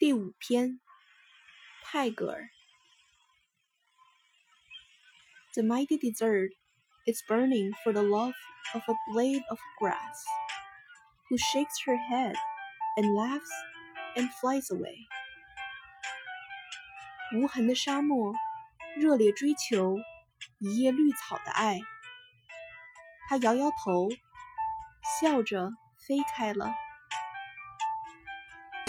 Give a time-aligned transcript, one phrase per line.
[0.00, 0.80] 第五篇，
[1.84, 2.48] 泰戈尔。
[5.52, 6.52] The mighty desert
[7.04, 8.32] is burning for the love
[8.72, 10.24] of a blade of grass,
[11.28, 12.34] who shakes her head
[12.96, 13.50] and laughs
[14.16, 15.06] and flies away.
[17.34, 18.32] 无痕的沙漠，
[18.96, 19.98] 热烈追求
[20.60, 21.78] 一叶绿草的爱。
[23.28, 24.08] 她摇摇头，
[25.20, 26.72] 笑着飞开了。